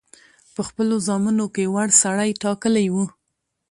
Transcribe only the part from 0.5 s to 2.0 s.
په خپلو زامنو کې وړ